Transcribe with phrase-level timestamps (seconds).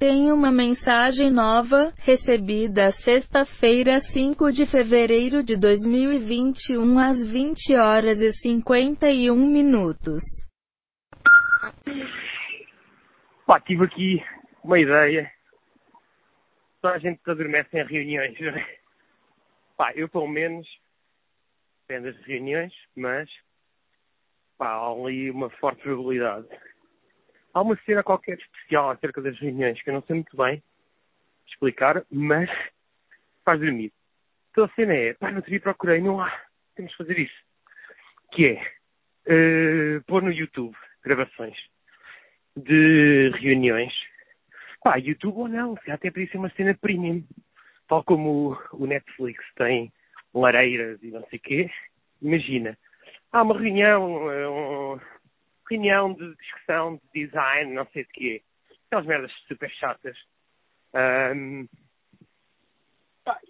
[0.00, 8.30] Tem uma mensagem nova, recebida sexta-feira, 5 de fevereiro de 2021, às 20 horas e
[8.30, 10.22] 51 minutos.
[13.44, 14.24] Pá, tive aqui
[14.62, 15.28] uma ideia.
[16.80, 18.78] Toda a gente adormece em reuniões, é?
[19.76, 20.64] Pá, eu pelo menos
[21.88, 23.28] depende das reuniões, mas
[24.56, 26.46] pá, há ali uma forte probabilidade
[27.54, 30.62] há uma cena qualquer especial acerca das reuniões que eu não sei muito bem
[31.46, 32.50] explicar, mas
[33.44, 33.92] faz dormir.
[34.50, 36.30] Então a cena é, pá, não teria procurei, não há,
[36.74, 37.48] temos que fazer isso.
[38.32, 41.56] Que é uh, pôr no YouTube gravações
[42.56, 43.92] de reuniões.
[44.82, 47.24] Pá, YouTube ou não, até podia ser uma cena premium.
[47.88, 49.92] Tal como o, Netflix tem
[50.34, 51.70] lareiras e não sei o quê.
[52.20, 52.76] Imagina,
[53.32, 54.46] há uma reunião, eh,
[55.70, 58.42] reunião de discussão de design, não sei de quê.
[58.86, 60.16] Aquelas merdas super chatas.
[60.94, 61.68] Um,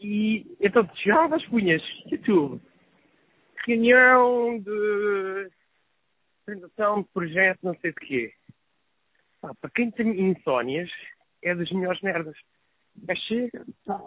[0.01, 2.61] e então chegavas, punhas YouTube,
[3.65, 5.51] reunião de
[6.43, 8.33] apresentação de projeto, não sei de quê.
[9.41, 10.91] Pá, para quem tem insónias,
[11.43, 12.37] é das melhores merdas.
[13.07, 14.01] É chega, tá.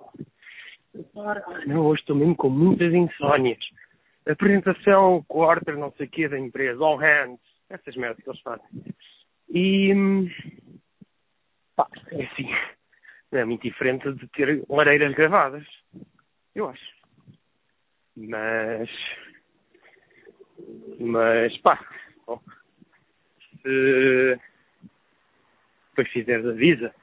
[1.16, 3.60] Ah, não, hoje estou mesmo com muitas insónias.
[4.28, 7.40] Apresentação, quarter, não sei o quê da empresa, all hands
[7.72, 8.68] essas merdas que eles fazem.
[9.50, 9.94] E
[11.76, 12.50] pá, é assim,
[13.32, 15.66] é muito diferente de ter lareiras gravadas,
[16.56, 16.92] eu acho.
[18.16, 18.90] Mas
[21.00, 21.80] mas pá,
[22.26, 22.40] bom,
[23.62, 24.40] se
[25.90, 26.94] depois fizeres avisa